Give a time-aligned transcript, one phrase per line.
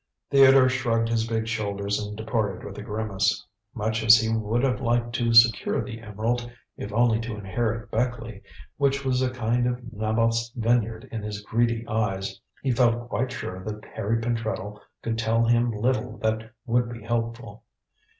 [0.31, 3.45] Theodore shrugged his big shoulders and departed with a grimace.
[3.75, 8.41] Much as he would have liked to secure the emerald, if only to inherit Beckleigh,
[8.77, 13.63] which was a kind of Naboth's vineyard in his greedy eyes, he felt quite sure
[13.63, 17.63] that Harry Pentreddle could tell him little that would be helpful.